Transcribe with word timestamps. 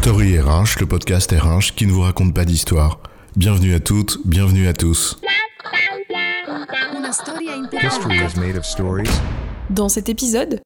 Story 0.00 0.38
RH, 0.38 0.78
le 0.78 0.86
podcast 0.86 1.32
RH 1.32 1.74
qui 1.74 1.84
ne 1.84 1.90
vous 1.90 2.02
raconte 2.02 2.32
pas 2.32 2.44
d'histoire. 2.44 3.00
Bienvenue 3.34 3.74
à 3.74 3.80
toutes, 3.80 4.20
bienvenue 4.24 4.68
à 4.68 4.72
tous. 4.72 5.18
Dans 9.70 9.88
cet 9.88 10.08
épisode, 10.08 10.60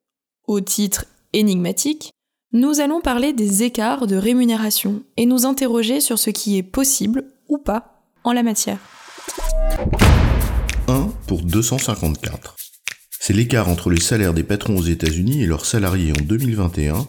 au 0.46 0.60
titre 0.60 1.06
énigmatique, 1.32 2.12
nous 2.52 2.80
allons 2.80 3.00
parler 3.00 3.32
des 3.32 3.62
écarts 3.62 4.06
de 4.06 4.16
rémunération 4.16 5.02
et 5.16 5.24
nous 5.24 5.46
interroger 5.46 6.00
sur 6.00 6.18
ce 6.18 6.28
qui 6.28 6.58
est 6.58 6.62
possible 6.62 7.24
ou 7.48 7.56
pas 7.56 8.02
en 8.24 8.34
la 8.34 8.42
matière. 8.42 8.78
1 10.88 11.08
pour 11.26 11.40
254. 11.40 12.56
C'est 13.18 13.32
l'écart 13.32 13.70
entre 13.70 13.88
les 13.88 14.00
salaires 14.00 14.34
des 14.34 14.44
patrons 14.44 14.76
aux 14.76 14.84
États-Unis 14.84 15.42
et 15.42 15.46
leurs 15.46 15.64
salariés 15.64 16.12
en 16.12 16.22
2021 16.22 17.06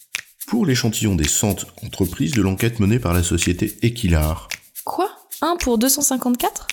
pour 0.54 0.68
l'échantillon 0.68 1.16
des 1.16 1.28
100 1.28 1.66
entreprises 1.84 2.34
de 2.34 2.44
l'enquête 2.44 2.80
menée 2.80 3.00
par 3.00 3.12
la 3.12 3.24
société 3.24 3.76
Equilar. 3.82 4.50
Quoi? 4.86 5.10
1 5.42 5.56
pour 5.60 5.80
254 5.80 6.68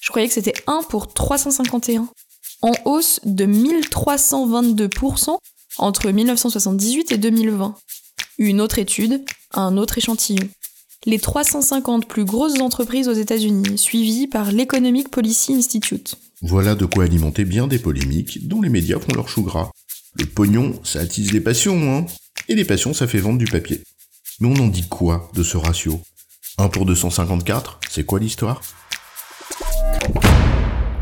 Je 0.00 0.08
croyais 0.08 0.26
que 0.26 0.34
c'était 0.34 0.60
1 0.66 0.82
pour 0.88 1.14
351. 1.14 2.08
En 2.62 2.72
hausse 2.86 3.20
de 3.24 3.46
1322% 3.46 5.36
entre 5.78 6.10
1978 6.10 7.12
et 7.12 7.18
2020. 7.18 7.76
Une 8.38 8.60
autre 8.60 8.80
étude, 8.80 9.22
un 9.54 9.76
autre 9.76 9.98
échantillon. 9.98 10.48
Les 11.06 11.20
350 11.20 12.08
plus 12.08 12.24
grosses 12.24 12.60
entreprises 12.60 13.06
aux 13.06 13.12
États-Unis, 13.12 13.78
suivies 13.78 14.26
par 14.26 14.50
l'Economic 14.50 15.08
Policy 15.08 15.54
Institute. 15.54 16.16
Voilà 16.42 16.74
de 16.74 16.84
quoi 16.84 17.04
alimenter 17.04 17.44
bien 17.44 17.68
des 17.68 17.78
polémiques 17.78 18.48
dont 18.48 18.60
les 18.60 18.70
médias 18.70 18.98
font 18.98 19.14
leur 19.14 19.28
chou 19.28 19.42
gras. 19.42 19.70
Le 20.18 20.26
pognon, 20.26 20.80
ça 20.82 20.98
attise 20.98 21.32
les 21.32 21.40
passions, 21.40 21.96
hein 21.96 22.06
Et 22.48 22.54
les 22.54 22.64
passions, 22.64 22.94
ça 22.94 23.06
fait 23.06 23.18
vendre 23.18 23.38
du 23.38 23.46
papier. 23.46 23.82
Mais 24.40 24.48
on 24.48 24.64
en 24.64 24.68
dit 24.68 24.88
quoi 24.88 25.30
de 25.34 25.42
ce 25.42 25.56
ratio? 25.56 26.00
1 26.58 26.68
pour 26.68 26.84
254, 26.86 27.80
c'est 27.90 28.04
quoi 28.04 28.18
l'histoire? 28.18 28.60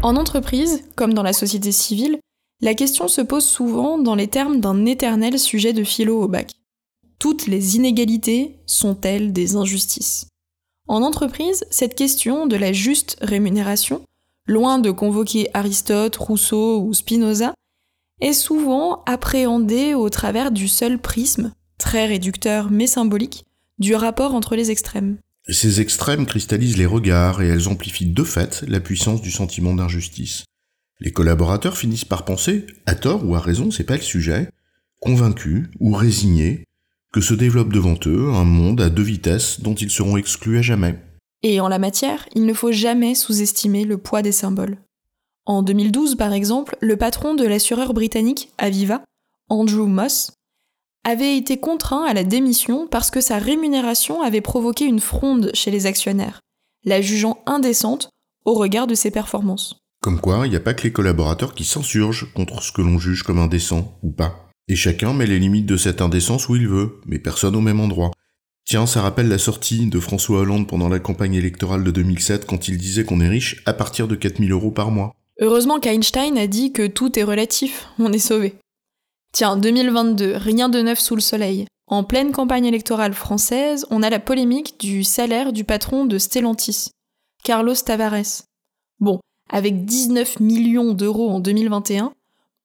En 0.03 0.17
entreprise, 0.17 0.85
comme 0.95 1.15
dans 1.15 1.23
la 1.23 1.33
société 1.33 1.73
civile, 1.73 2.19
la 2.61 2.75
question 2.75 3.09
se 3.09 3.21
pose 3.21 3.45
souvent 3.45 3.99
dans 3.99 4.15
les 4.15 4.29
termes 4.29 4.61
d'un 4.61 4.85
éternel 4.85 5.39
sujet 5.39 5.73
de 5.73 5.85
philo 5.85 6.23
au 6.23 6.29
bac. 6.29 6.51
Toutes 7.19 7.47
les 7.47 7.77
inégalités 7.77 8.57
sont-elles 8.67 9.33
des 9.33 9.57
injustices? 9.57 10.27
En 10.87 11.03
entreprise, 11.03 11.65
cette 11.71 11.95
question 11.95 12.47
de 12.47 12.57
la 12.57 12.73
juste 12.73 13.17
rémunération, 13.21 14.03
loin 14.47 14.79
de 14.79 14.91
convoquer 14.91 15.49
Aristote, 15.55 16.17
Rousseau 16.17 16.81
ou 16.81 16.95
Spinoza, 16.95 17.55
est 18.21 18.33
souvent 18.33 19.03
appréhendée 19.07 19.95
au 19.95 20.09
travers 20.11 20.51
du 20.51 20.69
seul 20.69 20.99
prisme, 20.99 21.53
très 21.79 22.07
réducteur 22.07 22.71
mais 22.71 22.87
symbolique, 22.87 23.45
du 23.79 23.95
rapport 23.95 24.35
entre 24.35 24.57
les 24.57 24.71
extrêmes. 24.71 25.19
Ces 25.49 25.81
extrêmes 25.81 26.27
cristallisent 26.27 26.77
les 26.77 26.87
regards 26.87 27.41
et 27.41 27.49
elles 27.49 27.69
amplifient 27.69 28.13
de 28.13 28.25
fait 28.25 28.65
la 28.69 28.81
puissance 28.81 29.23
du 29.23 29.31
sentiment 29.31 29.75
d'injustice. 29.75 30.45
Les 31.01 31.13
collaborateurs 31.13 31.77
finissent 31.77 32.05
par 32.05 32.25
penser, 32.25 32.67
à 32.87 32.95
tort 32.95 33.25
ou 33.25 33.35
à 33.35 33.41
raison, 33.41 33.71
c'est 33.71 33.85
pas 33.85 33.97
le 33.97 34.03
sujet, 34.03 34.51
convaincus 35.01 35.69
ou 35.81 35.95
résignés, 35.95 36.65
que 37.13 37.21
se 37.21 37.35
développe 37.35 37.73
devant 37.73 37.99
eux 38.07 38.31
un 38.35 38.45
monde 38.45 38.81
à 38.81 38.91
deux 38.91 39.03
vitesses 39.03 39.61
dont 39.61 39.75
ils 39.75 39.91
seront 39.91 40.17
exclus 40.17 40.59
à 40.59 40.63
jamais. 40.63 40.99
Et 41.43 41.61
en 41.61 41.69
la 41.69 41.79
matière, 41.79 42.29
il 42.35 42.45
ne 42.45 42.53
faut 42.53 42.73
jamais 42.73 43.15
sous-estimer 43.15 43.85
le 43.85 43.97
poids 43.97 44.23
des 44.23 44.33
symboles. 44.33 44.77
En 45.49 45.63
2012, 45.63 46.17
par 46.17 46.35
exemple, 46.35 46.77
le 46.83 46.99
patron 46.99 47.35
de 47.35 47.47
l'assureur 47.47 47.95
britannique 47.95 48.51
Aviva, 48.59 49.03
Andrew 49.49 49.87
Moss, 49.87 50.33
avait 51.05 51.39
été 51.39 51.57
contraint 51.57 52.05
à 52.05 52.13
la 52.13 52.23
démission 52.23 52.87
parce 52.87 53.11
que 53.11 53.23
sa 53.23 53.39
rémunération 53.39 54.21
avait 54.21 54.43
provoqué 54.43 54.85
une 54.85 55.01
fronde 55.01 55.51
chez 55.55 55.71
les 55.71 55.87
actionnaires, 55.87 56.41
la 56.85 57.01
jugeant 57.01 57.43
indécente 57.47 58.11
au 58.45 58.53
regard 58.53 58.87
de 58.87 58.95
ses 58.95 59.11
performances. 59.11 59.77
Comme 60.03 60.21
quoi, 60.21 60.47
il 60.47 60.51
n'y 60.51 60.57
a 60.57 60.61
pas 60.61 60.75
que 60.75 60.83
les 60.83 60.93
collaborateurs 60.93 61.55
qui 61.55 61.65
s'insurgent 61.65 62.31
contre 62.35 62.63
ce 62.63 62.71
que 62.71 62.83
l'on 62.83 62.99
juge 62.99 63.23
comme 63.23 63.39
indécent 63.39 63.99
ou 64.03 64.11
pas. 64.11 64.51
Et 64.69 64.77
chacun 64.77 65.15
met 65.15 65.27
les 65.27 65.39
limites 65.39 65.65
de 65.65 65.79
cette 65.79 66.03
indécence 66.03 66.51
où 66.51 66.57
il 66.57 66.69
veut, 66.69 67.01
mais 67.07 67.19
personne 67.19 67.57
au 67.57 67.63
même 67.63 67.81
endroit. 67.81 68.11
Tiens, 68.67 68.85
ça 68.85 69.01
rappelle 69.01 69.29
la 69.29 69.39
sortie 69.39 69.87
de 69.87 69.99
François 69.99 70.41
Hollande 70.41 70.69
pendant 70.69 70.91
la 70.91 70.99
campagne 70.99 71.37
électorale 71.37 71.85
de 71.85 71.91
2007 71.91 72.45
quand 72.45 72.69
il 72.69 72.77
disait 72.77 73.05
qu'on 73.05 73.23
est 73.23 73.29
riche 73.29 73.63
à 73.65 73.73
partir 73.73 74.09
de 74.09 74.15
4000 74.15 74.53
euros 74.53 74.71
par 74.71 74.91
mois. 74.91 75.15
Heureusement 75.41 75.79
qu'Einstein 75.79 76.37
a 76.37 76.49
dit 76.49 76.73
que 76.73 76.87
tout 76.87 77.17
est 77.19 77.23
relatif, 77.23 77.89
on 77.99 78.13
est 78.13 78.19
sauvé. 78.19 78.57
Tiens, 79.33 79.57
2022, 79.57 80.37
rien 80.37 80.69
de 80.69 80.81
neuf 80.81 80.99
sous 80.99 81.15
le 81.15 81.21
soleil. 81.21 81.67
En 81.87 82.03
pleine 82.03 82.33
campagne 82.33 82.67
électorale 82.67 83.15
française, 83.15 83.87
on 83.91 84.03
a 84.03 84.11
la 84.11 84.19
polémique 84.19 84.81
du 84.81 85.05
salaire 85.05 85.53
du 85.53 85.65
patron 85.65 86.07
de 86.07 86.19
Stellantis, 86.19 86.91
Carlos 87.45 87.75
Tavares. 87.75 88.43
Bon, 89.01 89.21
avec 89.49 89.85
19 89.85 90.41
millions 90.41 90.93
d'euros 90.93 91.31
en 91.31 91.41
2021, 91.41 92.13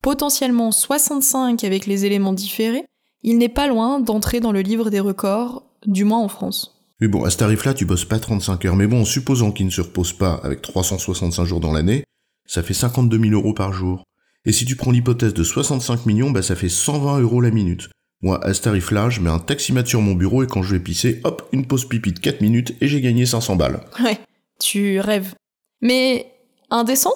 potentiellement 0.02 0.72
65 0.72 1.64
avec 1.64 1.86
les 1.86 2.06
éléments 2.06 2.34
différés, 2.34 2.86
il 3.22 3.38
n'est 3.38 3.50
pas 3.50 3.68
loin 3.68 4.00
d'entrer 4.00 4.40
dans 4.40 4.52
le 4.52 4.62
livre 4.62 4.90
des 4.90 5.00
records, 5.00 5.64
du 5.86 6.04
moins 6.06 6.20
en 6.20 6.28
France. 6.28 6.76
Mais 7.00 7.08
bon, 7.08 7.24
à 7.24 7.30
ce 7.30 7.38
tarif-là, 7.38 7.74
tu 7.74 7.86
bosses 7.86 8.06
pas 8.06 8.20
35 8.20 8.66
heures. 8.66 8.76
Mais 8.76 8.88
bon, 8.88 9.02
en 9.02 9.06
supposant 9.06 9.52
qu'il 9.52 9.66
ne 9.66 9.72
se 9.72 9.82
repose 9.82 10.14
pas 10.14 10.40
avec 10.44 10.62
365 10.62 11.46
jours 11.46 11.60
dans 11.60 11.72
l'année, 11.72 12.04
ça 12.46 12.64
fait 12.64 12.74
52 12.74 13.20
000 13.20 13.32
euros 13.34 13.54
par 13.54 13.74
jour. 13.74 14.04
Et 14.46 14.52
si 14.52 14.66
tu 14.66 14.76
prends 14.76 14.92
l'hypothèse 14.92 15.34
de 15.34 15.44
65 15.44 16.06
millions, 16.06 16.32
bah 16.32 16.42
ça 16.42 16.56
fait 16.56 16.70
120 16.70 17.20
euros 17.20 17.42
la 17.42 17.52
minute. 17.52 17.90
Moi, 18.22 18.44
à 18.46 18.54
ce 18.54 18.62
tarif-là, 18.62 19.10
je 19.10 19.20
mets 19.20 19.30
un 19.30 19.40
taximat 19.40 19.86
sur 19.86 20.02
mon 20.02 20.16
bureau 20.16 20.44
et 20.44 20.48
quand 20.48 20.64
je 20.64 20.76
vais 20.76 20.80
pisser, 20.80 21.22
hop, 21.24 21.48
une 21.52 21.66
pause 21.66 21.88
pipi 21.88 22.14
de 22.14 22.20
4 22.20 22.42
minutes 22.42 22.74
et 22.82 22.88
j'ai 22.88 23.02
gagné 23.02 23.26
500 23.26 23.56
balles. 23.56 23.82
Ouais, 24.04 24.20
tu 24.60 25.00
rêves. 25.00 25.36
Mais 25.82 26.32
indécent 26.70 27.14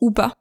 Ou 0.00 0.10
pas? 0.10 0.32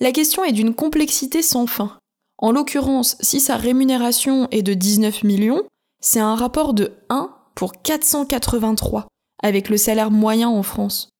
La 0.00 0.12
question 0.12 0.44
est 0.44 0.52
d'une 0.52 0.74
complexité 0.74 1.42
sans 1.42 1.66
fin. 1.66 1.98
En 2.38 2.50
l'occurrence, 2.50 3.16
si 3.20 3.40
sa 3.40 3.56
rémunération 3.56 4.48
est 4.50 4.62
de 4.62 4.74
19 4.74 5.22
millions, 5.22 5.62
c'est 6.00 6.20
un 6.20 6.34
rapport 6.34 6.74
de 6.74 6.92
1 7.10 7.30
pour 7.54 7.80
483, 7.82 9.06
avec 9.42 9.68
le 9.68 9.76
salaire 9.76 10.10
moyen 10.10 10.48
en 10.48 10.62
France. 10.62 11.10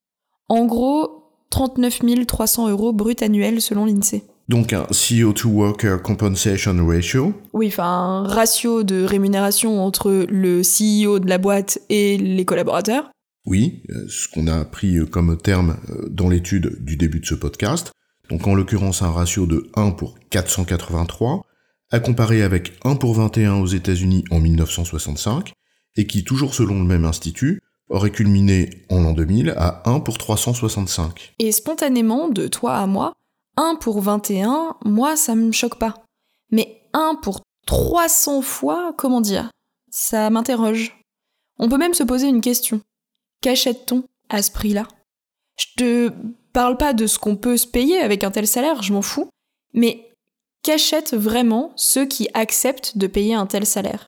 En 0.48 0.66
gros, 0.66 1.23
39 1.54 2.26
300 2.26 2.68
euros 2.68 2.92
brut 2.92 3.22
annuels 3.22 3.60
selon 3.62 3.86
l'INSEE. 3.86 4.24
Donc 4.48 4.72
un 4.72 4.82
CO2 4.90 5.44
Worker 5.44 6.02
Compensation 6.02 6.84
Ratio. 6.84 7.32
Oui, 7.52 7.68
enfin 7.68 7.84
un 7.84 8.26
ratio 8.26 8.82
de 8.82 9.04
rémunération 9.04 9.80
entre 9.80 10.26
le 10.28 10.62
CEO 10.62 11.20
de 11.20 11.28
la 11.28 11.38
boîte 11.38 11.78
et 11.90 12.18
les 12.18 12.44
collaborateurs. 12.44 13.08
Oui, 13.46 13.84
euh, 13.90 14.04
ce 14.08 14.26
qu'on 14.26 14.48
a 14.48 14.64
pris 14.64 14.96
euh, 14.96 15.06
comme 15.06 15.36
terme 15.38 15.76
euh, 15.90 16.08
dans 16.10 16.28
l'étude 16.28 16.82
du 16.84 16.96
début 16.96 17.20
de 17.20 17.26
ce 17.26 17.36
podcast. 17.36 17.92
Donc 18.30 18.48
en 18.48 18.56
l'occurrence 18.56 19.02
un 19.02 19.12
ratio 19.12 19.46
de 19.46 19.70
1 19.76 19.92
pour 19.92 20.18
483, 20.30 21.46
à 21.92 22.00
comparer 22.00 22.42
avec 22.42 22.72
1 22.82 22.96
pour 22.96 23.14
21 23.14 23.60
aux 23.60 23.66
États-Unis 23.66 24.24
en 24.32 24.40
1965, 24.40 25.52
et 25.96 26.08
qui, 26.08 26.24
toujours 26.24 26.52
selon 26.52 26.80
le 26.80 26.88
même 26.88 27.04
institut, 27.04 27.60
aurait 27.90 28.10
culminé 28.10 28.70
en 28.90 29.00
l'an 29.00 29.12
2000 29.12 29.54
à 29.56 29.88
1 29.88 30.00
pour 30.00 30.18
365. 30.18 31.34
Et 31.38 31.52
spontanément, 31.52 32.28
de 32.28 32.48
toi 32.48 32.76
à 32.76 32.86
moi, 32.86 33.12
1 33.56 33.76
pour 33.76 34.00
21, 34.00 34.76
moi 34.84 35.16
ça 35.16 35.34
me 35.34 35.52
choque 35.52 35.78
pas. 35.78 35.94
Mais 36.50 36.82
1 36.92 37.16
pour 37.22 37.40
300 37.66 38.42
fois, 38.42 38.94
comment 38.96 39.20
dire? 39.20 39.50
Ça 39.90 40.30
m'interroge. 40.30 40.98
On 41.58 41.68
peut 41.68 41.78
même 41.78 41.94
se 41.94 42.02
poser 42.02 42.28
une 42.28 42.40
question. 42.40 42.80
Qu'achète-t-on 43.40 44.04
à 44.28 44.42
ce 44.42 44.50
prix-là? 44.50 44.88
Je 45.56 45.66
te 45.76 46.12
parle 46.52 46.76
pas 46.76 46.92
de 46.92 47.06
ce 47.06 47.18
qu'on 47.18 47.36
peut 47.36 47.56
se 47.56 47.66
payer 47.66 47.98
avec 47.98 48.24
un 48.24 48.30
tel 48.30 48.46
salaire, 48.46 48.82
je 48.82 48.92
m'en 48.92 49.02
fous, 49.02 49.28
mais 49.72 50.10
qu'achètent 50.62 51.14
vraiment 51.14 51.72
ceux 51.76 52.06
qui 52.06 52.28
acceptent 52.34 52.98
de 52.98 53.06
payer 53.06 53.34
un 53.34 53.46
tel 53.46 53.66
salaire? 53.66 54.06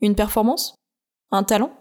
Une 0.00 0.14
performance? 0.14 0.74
Un 1.30 1.44
talent? 1.44 1.72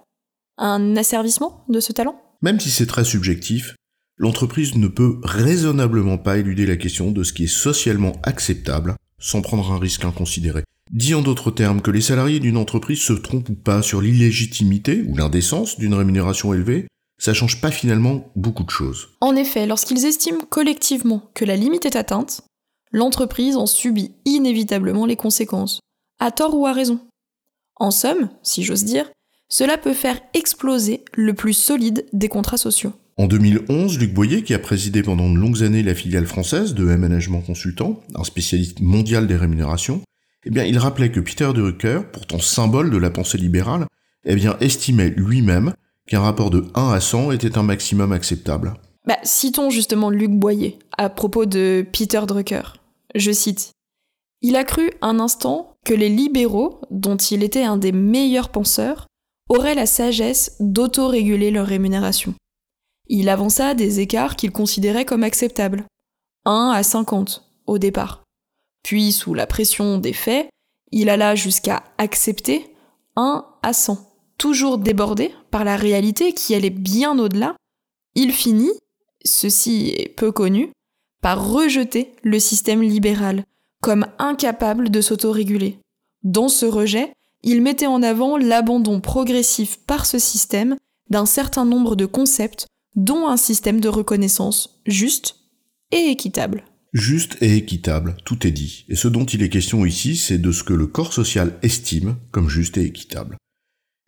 Un 0.58 0.96
asservissement 0.96 1.64
de 1.70 1.80
ce 1.80 1.94
talent? 1.94 2.22
Même 2.42 2.60
si 2.60 2.70
c'est 2.70 2.86
très 2.86 3.06
subjectif, 3.06 3.76
l'entreprise 4.18 4.76
ne 4.76 4.88
peut 4.88 5.20
raisonnablement 5.24 6.18
pas 6.18 6.38
éluder 6.38 6.66
la 6.66 6.76
question 6.76 7.12
de 7.12 7.24
ce 7.24 7.34
qui 7.34 7.46
est 7.46 7.48
socialement 7.48 8.14
acceptable 8.24 8.96
sans 9.20 9.42
prendre 9.42 9.72
un 9.72 9.80
risque 9.80 10.06
inconsidéré. 10.06 10.64
Dit 10.92 11.16
en 11.16 11.22
d'autres 11.22 11.52
termes 11.52 11.82
que 11.82 11.92
les 11.92 12.02
salariés 12.02 12.40
d'une 12.40 12.58
entreprise 12.58 13.02
se 13.02 13.14
trompent 13.14 13.50
ou 13.50 13.56
pas 13.56 13.82
sur 13.82 14.02
l'illégitimité 14.02 15.04
ou 15.08 15.18
l'indécence 15.18 15.78
d'une 15.78 15.94
rémunération 15.94 16.54
élevée, 16.54 16.88
ça 17.20 17.34
change 17.34 17.60
pas 17.60 17.72
finalement 17.72 18.32
beaucoup 18.36 18.64
de 18.64 18.70
choses. 18.70 19.10
En 19.22 19.36
effet, 19.36 19.66
lorsqu'ils 19.66 20.06
estiment 20.06 20.46
collectivement 20.50 21.30
que 21.34 21.46
la 21.46 21.56
limite 21.56 21.86
est 21.86 21.96
atteinte, 21.96 22.42
l'entreprise 22.92 23.58
en 23.58 23.66
subit 23.66 24.12
inévitablement 24.26 25.06
les 25.06 25.16
conséquences, 25.16 25.82
à 26.20 26.32
tort 26.32 26.56
ou 26.56 26.68
à 26.68 26.74
raison. 26.74 27.00
En 27.76 27.92
somme, 27.92 28.30
si 28.44 28.64
j'ose 28.64 28.86
dire, 28.86 29.10
cela 29.50 29.78
peut 29.78 29.94
faire 29.94 30.20
exploser 30.34 31.04
le 31.16 31.34
plus 31.34 31.54
solide 31.54 32.06
des 32.14 32.28
contrats 32.28 32.58
sociaux. 32.58 32.94
En 33.18 33.26
2011, 33.26 33.98
Luc 33.98 34.14
Boyer, 34.14 34.44
qui 34.44 34.54
a 34.54 34.60
présidé 34.60 35.02
pendant 35.02 35.30
de 35.30 35.38
longues 35.38 35.64
années 35.64 35.82
la 35.82 35.96
filiale 35.96 36.28
française 36.28 36.76
de 36.76 36.88
M-Management 36.88 37.42
Consultant, 37.42 38.04
un 38.14 38.24
spécialiste 38.24 38.80
mondial 38.82 39.26
des 39.26 39.36
rémunérations, 39.36 40.02
eh 40.46 40.50
bien, 40.50 40.64
il 40.64 40.78
rappelait 40.78 41.12
que 41.12 41.20
Peter 41.20 41.50
Drucker, 41.54 42.02
pourtant 42.12 42.40
symbole 42.40 42.92
de 42.92 42.98
la 42.98 43.10
pensée 43.10 43.38
libérale, 43.38 43.88
eh 44.26 44.36
bien, 44.36 44.56
estimait 44.60 45.10
lui-même 45.10 45.74
qu'un 46.08 46.22
rapport 46.22 46.52
de 46.52 46.66
1 46.76 46.92
à 46.92 47.00
100 47.00 47.32
était 47.32 47.58
un 47.58 47.64
maximum 47.64 48.12
acceptable. 48.12 48.76
Bah, 49.06 49.18
citons 49.24 49.70
justement 49.70 50.10
Luc 50.10 50.32
Boyer 50.32 50.78
à 50.98 51.10
propos 51.10 51.46
de 51.46 51.86
Peter 51.92 52.22
Drucker. 52.28 52.74
Je 53.16 53.32
cite 53.32 53.72
Il 54.42 54.56
a 54.56 54.64
cru 54.64 54.92
un 55.02 55.20
instant 55.20 55.76
que 55.86 55.94
les 55.94 56.10
libéraux, 56.10 56.82
dont 56.92 57.18
il 57.18 57.44
était 57.44 57.64
un 57.64 57.78
des 57.78 57.92
meilleurs 57.92 58.50
penseurs, 58.50 59.07
auraient 59.50 59.76
la 59.76 59.86
sagesse 59.86 60.56
d'autoréguler 60.60 61.52
leur 61.52 61.68
rémunération. 61.68 62.34
Il 63.08 63.30
avança 63.30 63.74
des 63.74 64.00
écarts 64.00 64.36
qu'il 64.36 64.52
considérait 64.52 65.06
comme 65.06 65.24
acceptables. 65.24 65.86
1 66.46 66.72
à 66.74 66.84
50 66.84 67.44
au 67.66 67.78
départ. 67.78 68.24
Puis, 68.84 69.12
sous 69.12 69.34
la 69.34 69.48
pression 69.48 69.98
des 69.98 70.14
faits, 70.14 70.50
il 70.92 71.10
alla 71.10 71.36
jusqu'à 71.36 71.84
accepter 71.98 72.74
1 73.16 73.46
à 73.62 73.74
100. 73.74 73.98
Toujours 74.38 74.78
débordé 74.78 75.34
par 75.52 75.64
la 75.64 75.76
réalité 75.76 76.34
qui 76.34 76.54
allait 76.54 76.70
bien 76.70 77.18
au-delà, 77.18 77.56
il 78.16 78.32
finit, 78.32 78.72
ceci 79.26 79.94
est 79.98 80.10
peu 80.10 80.32
connu, 80.32 80.72
par 81.22 81.52
rejeter 81.52 82.14
le 82.24 82.40
système 82.40 82.82
libéral 82.82 83.44
comme 83.82 84.08
incapable 84.20 84.90
de 84.90 85.02
s'autoréguler. 85.02 85.80
Dans 86.24 86.50
ce 86.50 86.66
rejet, 86.66 87.14
il 87.50 87.62
mettait 87.62 87.88
en 87.88 88.04
avant 88.04 88.36
l'abandon 88.36 89.00
progressif 89.00 89.80
par 89.88 90.06
ce 90.06 90.20
système 90.20 90.76
d'un 91.10 91.26
certain 91.26 91.64
nombre 91.64 91.96
de 91.96 92.06
concepts, 92.06 92.68
dont 92.98 93.30
un 93.30 93.38
système 93.38 93.80
de 93.80 93.88
reconnaissance 93.88 94.82
juste 94.86 95.38
et 95.94 96.10
équitable. 96.10 96.66
Juste 96.92 97.38
et 97.40 97.56
équitable, 97.56 98.18
tout 98.26 98.46
est 98.46 98.52
dit. 98.52 98.84
Et 98.90 98.98
ce 98.98 99.08
dont 99.08 99.24
il 99.24 99.44
est 99.44 99.50
question 99.50 99.86
ici, 99.86 100.18
c'est 100.18 100.40
de 100.40 100.52
ce 100.52 100.66
que 100.66 100.74
le 100.74 100.88
corps 100.88 101.14
social 101.14 101.58
estime 101.62 102.18
comme 102.32 102.50
juste 102.50 102.76
et 102.76 102.84
équitable. 102.84 103.38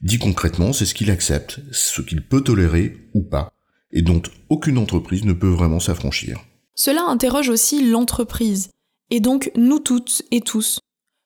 Dit 0.02 0.20
concrètement, 0.20 0.74
c'est 0.74 0.86
ce 0.86 0.94
qu'il 0.94 1.10
accepte, 1.10 1.62
ce 1.72 2.02
qu'il 2.02 2.28
peut 2.28 2.42
tolérer 2.42 3.10
ou 3.14 3.24
pas, 3.24 3.54
et 3.94 4.02
dont 4.02 4.22
aucune 4.50 4.78
entreprise 4.78 5.24
ne 5.24 5.32
peut 5.32 5.48
vraiment 5.48 5.80
s'affranchir. 5.80 6.44
Cela 6.76 7.06
interroge 7.08 7.48
aussi 7.48 7.90
l'entreprise, 7.90 8.70
et 9.12 9.22
donc 9.22 9.50
nous 9.56 9.80
toutes 9.80 10.24
et 10.32 10.42
tous, 10.42 10.80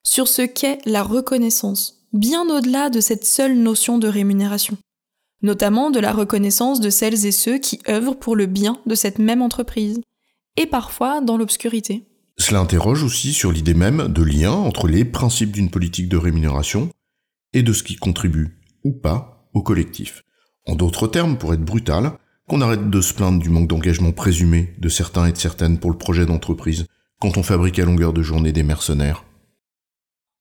sur 0.03 0.27
ce 0.27 0.43
qu'est 0.43 0.77
la 0.85 1.01
reconnaissance, 1.01 2.02
bien 2.13 2.47
au-delà 2.49 2.89
de 2.89 2.99
cette 2.99 3.25
seule 3.25 3.57
notion 3.57 3.97
de 3.97 4.07
rémunération, 4.07 4.77
notamment 5.41 5.89
de 5.89 5.99
la 5.99 6.13
reconnaissance 6.13 6.79
de 6.79 6.89
celles 6.89 7.25
et 7.25 7.31
ceux 7.31 7.57
qui 7.57 7.79
œuvrent 7.89 8.17
pour 8.17 8.35
le 8.35 8.45
bien 8.45 8.79
de 8.85 8.95
cette 8.95 9.19
même 9.19 9.41
entreprise, 9.41 9.99
et 10.55 10.67
parfois 10.67 11.21
dans 11.21 11.37
l'obscurité. 11.37 12.05
Cela 12.37 12.59
interroge 12.59 13.03
aussi 13.03 13.33
sur 13.33 13.51
l'idée 13.51 13.73
même 13.73 14.07
de 14.07 14.23
lien 14.23 14.51
entre 14.51 14.87
les 14.87 15.05
principes 15.05 15.51
d'une 15.51 15.69
politique 15.69 16.09
de 16.09 16.17
rémunération 16.17 16.89
et 17.53 17.63
de 17.63 17.73
ce 17.73 17.83
qui 17.83 17.95
contribue 17.95 18.59
ou 18.83 18.91
pas 18.91 19.49
au 19.53 19.61
collectif. 19.61 20.23
En 20.65 20.75
d'autres 20.75 21.07
termes, 21.07 21.37
pour 21.37 21.53
être 21.53 21.63
brutal, 21.65 22.13
qu'on 22.47 22.61
arrête 22.61 22.89
de 22.89 23.01
se 23.01 23.13
plaindre 23.13 23.39
du 23.39 23.49
manque 23.49 23.67
d'engagement 23.67 24.11
présumé 24.11 24.75
de 24.79 24.89
certains 24.89 25.27
et 25.27 25.31
de 25.31 25.37
certaines 25.37 25.79
pour 25.79 25.91
le 25.91 25.97
projet 25.97 26.25
d'entreprise 26.25 26.85
quand 27.19 27.37
on 27.37 27.43
fabrique 27.43 27.79
à 27.79 27.85
longueur 27.85 28.13
de 28.13 28.21
journée 28.21 28.51
des 28.51 28.63
mercenaires. 28.63 29.23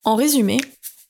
En 0.05 0.17
résumé, 0.17 0.59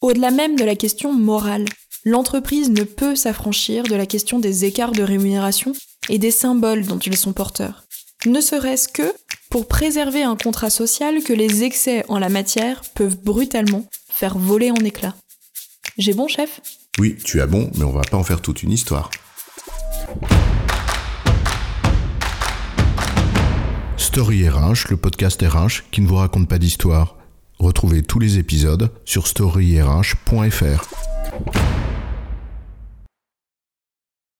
au-delà 0.02 0.30
même 0.32 0.56
de 0.56 0.64
la 0.64 0.74
question 0.74 1.12
morale, 1.12 1.64
l'entreprise 2.04 2.70
ne 2.70 2.82
peut 2.82 3.14
s'affranchir 3.14 3.84
de 3.84 3.94
la 3.94 4.04
question 4.04 4.40
des 4.40 4.64
écarts 4.64 4.92
de 4.92 5.02
rémunération 5.02 5.72
et 6.08 6.18
des 6.18 6.32
symboles 6.32 6.84
dont 6.84 6.98
ils 6.98 7.16
sont 7.16 7.32
porteurs. 7.32 7.84
Ne 8.26 8.40
serait-ce 8.40 8.88
que 8.88 9.14
pour 9.48 9.68
préserver 9.68 10.22
un 10.22 10.36
contrat 10.36 10.70
social 10.70 11.22
que 11.22 11.32
les 11.32 11.62
excès 11.62 12.04
en 12.08 12.18
la 12.18 12.28
matière 12.28 12.82
peuvent 12.94 13.16
brutalement 13.16 13.86
faire 14.10 14.36
voler 14.36 14.70
en 14.70 14.76
éclats. 14.76 15.14
J'ai 15.98 16.14
bon, 16.14 16.26
chef? 16.26 16.60
Oui, 16.98 17.16
tu 17.24 17.40
as 17.40 17.46
bon, 17.46 17.70
mais 17.76 17.84
on 17.84 17.92
va 17.92 18.02
pas 18.02 18.16
en 18.16 18.24
faire 18.24 18.40
toute 18.40 18.62
une 18.62 18.72
histoire. 18.72 19.10
Story 23.96 24.48
RH, 24.48 24.90
le 24.90 24.96
podcast 24.96 25.40
RH 25.42 25.90
qui 25.90 26.00
ne 26.00 26.06
vous 26.06 26.16
raconte 26.16 26.48
pas 26.48 26.58
d'histoire. 26.58 27.21
Retrouvez 27.62 28.02
tous 28.02 28.18
les 28.18 28.38
épisodes 28.38 28.90
sur 29.04 29.28
storyrh.fr. 29.28 31.61